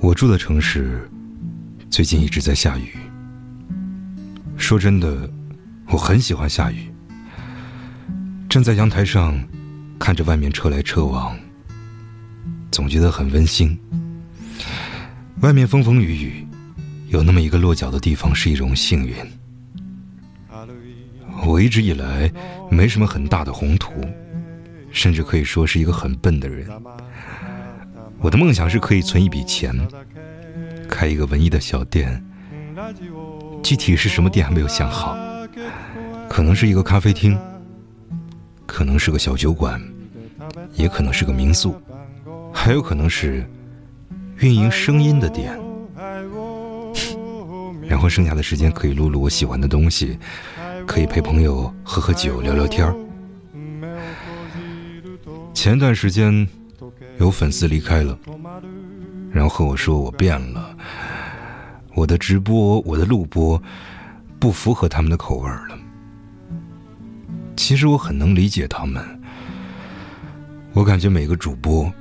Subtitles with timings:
[0.00, 1.06] 我住的城市
[1.90, 2.88] 最近一直在下雨。
[4.56, 5.28] 说真的，
[5.88, 6.90] 我很喜欢下雨。
[8.48, 9.38] 站在阳台上
[9.98, 11.36] 看着外面车来车往，
[12.70, 13.78] 总觉得很温馨。
[15.42, 16.46] 外面风风雨雨，
[17.08, 19.14] 有那么一个落脚的地方是一种幸运。
[21.44, 22.30] 我一直以来
[22.70, 23.92] 没什么很大的宏图，
[24.90, 26.66] 甚至可以说是一个很笨的人。
[28.18, 29.72] 我的梦想是可以存一笔钱，
[30.88, 32.22] 开一个文艺的小店。
[33.62, 35.16] 具体是什么店还没有想好，
[36.28, 37.38] 可能是一个咖啡厅，
[38.66, 39.80] 可能是个小酒馆，
[40.74, 41.74] 也可能是个民宿，
[42.52, 43.44] 还有可能是
[44.38, 45.52] 运营声音的店。
[47.88, 50.16] 然后剩下的时间可以录录我喜欢的东西，
[50.86, 52.94] 可以陪朋友喝喝酒、聊聊天儿。
[55.54, 56.46] 前段时间。
[57.20, 58.18] 有粉丝离开了，
[59.30, 60.74] 然后和我说我变了，
[61.94, 63.62] 我的直播、我的录播
[64.38, 65.78] 不符合他们的口味了。
[67.56, 69.04] 其实我很能理解他们，
[70.72, 71.92] 我感觉每个主播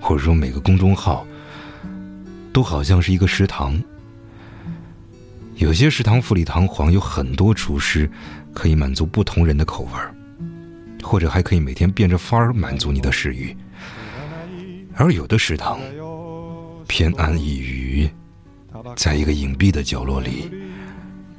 [0.00, 1.24] 或者说每个公众号
[2.52, 3.80] 都好像是一个食堂，
[5.54, 8.10] 有些食堂富丽堂皇，有很多厨师
[8.52, 9.90] 可以满足不同人的口味，
[11.00, 13.56] 或者还可以每天变着法儿满足你的食欲。
[14.98, 15.78] 而有的食堂
[16.88, 18.10] 偏安一隅，
[18.96, 20.50] 在一个隐蔽的角落里，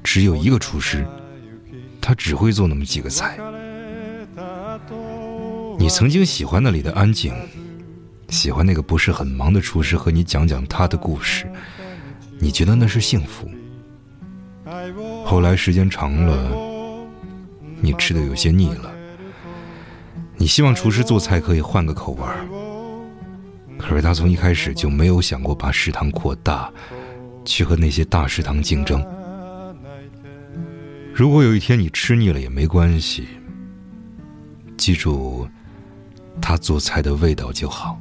[0.01, 1.05] 只有一个厨师，
[1.99, 3.37] 他只会做那么几个菜。
[5.77, 7.33] 你曾经喜欢那里的安静，
[8.29, 11.45] 喜欢那个不是很忙的厨师和你讲讲他的故事，
[12.39, 13.45] 你觉得那是幸福。
[15.25, 16.49] 后来时间长了，
[17.81, 18.89] 你吃的有些腻了，
[20.37, 22.68] 你希望厨师做菜可以换个口味儿。
[23.79, 26.69] 可是他从一开始就没有想过把食堂扩大，
[27.45, 29.03] 去和那些大食堂竞争。
[31.15, 33.25] 如果有一天你吃腻了也没关系，
[34.77, 35.47] 记住
[36.41, 37.99] 他做菜的味道就好。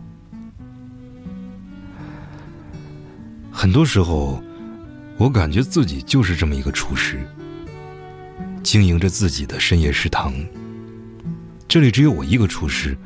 [3.51, 4.43] 很多时候，
[5.17, 7.21] 我感觉自己就是这么一个厨师，
[8.63, 10.35] 经营着自己的深夜食堂。
[11.69, 12.97] 这里只有我一个厨师，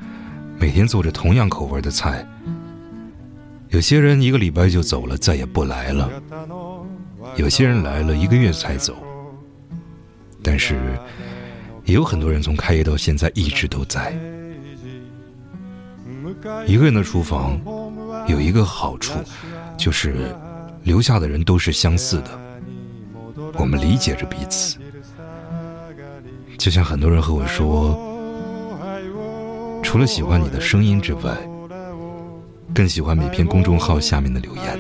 [0.59, 2.27] 每天做着同样口味的菜。
[3.73, 6.11] 有些人一个礼拜就走了，再也不来了；
[7.37, 8.95] 有些人来了一个月才走。
[10.43, 10.77] 但是，
[11.87, 14.13] 也有很多人从开业到现在一直都在。
[16.67, 17.59] 一个人的厨房
[18.29, 19.15] 有一个好处，
[19.79, 20.15] 就是
[20.83, 22.31] 留下的人都是相似的，
[23.55, 24.77] 我们理解着彼此。
[26.59, 27.99] 就像很多人和我说，
[29.83, 31.35] 除了喜欢你的声音之外。
[32.75, 34.79] 更喜欢每篇公众号下面的留言。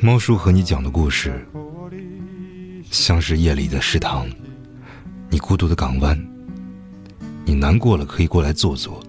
[0.00, 1.46] 猫叔和你讲的故事，
[2.90, 4.26] 像是夜里的食堂，
[5.28, 6.18] 你孤独的港湾。
[7.44, 9.02] 你难过了可以过来坐坐，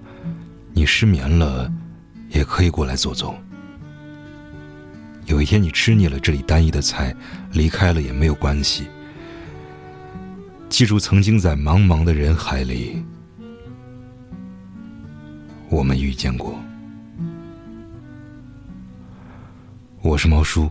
[0.74, 1.70] 你失眠了
[2.30, 3.36] 也可以过来坐坐。
[5.26, 7.14] 有一天你吃腻了这里单一的菜，
[7.52, 8.88] 离开了也没有关系。
[10.70, 13.04] 记住，曾经在茫茫的人海里。
[15.72, 16.54] 我们遇见过，
[20.02, 20.68] 我是猫叔。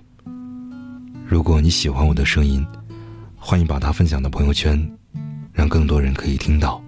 [1.25, 2.67] 如果你喜欢我的声音，
[3.37, 4.79] 欢迎把它分享到朋友圈，
[5.53, 6.83] 让更多人可以听到。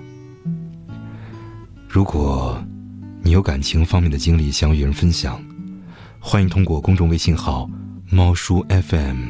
[1.88, 2.60] 如果
[3.22, 5.40] 你有感情方面的经历想与人分享，
[6.18, 7.68] 欢迎通过公众微信号
[8.10, 9.28] “猫叔 FM”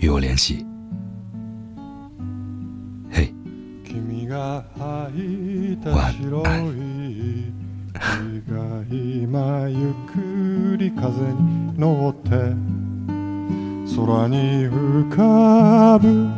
[0.00, 0.66] 与我联系。
[3.08, 3.32] 嘿，
[5.92, 6.12] 晚
[6.44, 7.63] 安。
[7.96, 12.28] が今ゆっくり風に乗って
[13.94, 16.28] 空に浮かぶ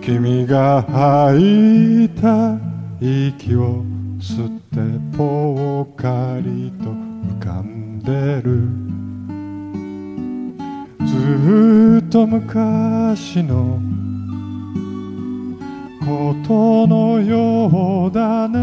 [0.00, 2.65] 君が吐いた
[2.98, 3.82] 息を
[4.18, 8.70] 吸ってぽっかりと浮かんでる
[11.06, 13.78] ずっと昔の
[16.00, 18.58] ことのようだね